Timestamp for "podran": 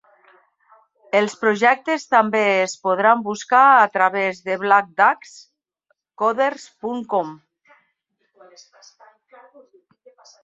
2.85-3.21